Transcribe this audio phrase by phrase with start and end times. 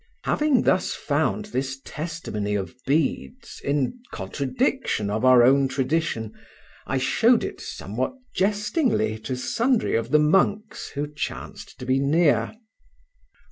[0.23, 6.33] Having thus found this testimony of Bede's in contradiction of our own tradition,
[6.87, 12.57] I showed it somewhat jestingly to sundry of the monks who chanced to be near.